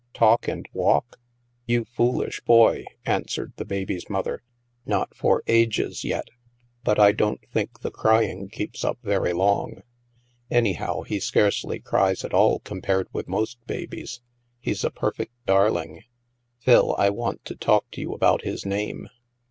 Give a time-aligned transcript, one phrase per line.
[0.15, 1.19] ""Talk and walk?
[1.67, 4.41] You foolish boy," answered the baby's mother."
[4.87, 6.29] Not for ages yet.
[6.83, 9.83] But I don't THE MAELSTROM 211 think the crying keeps up very long.
[10.49, 14.21] Anyhow, he scarcely cries at all compared with most babies.
[14.59, 16.05] He's a perfect darling.
[16.57, 19.07] Phil, I want to talk to you about his name."